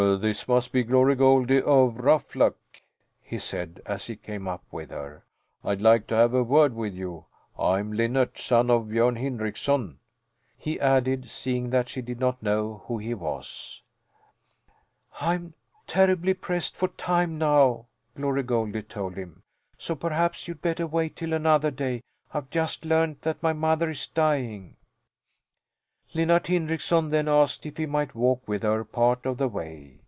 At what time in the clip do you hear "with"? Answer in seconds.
4.71-4.89, 6.75-6.93, 28.45-28.63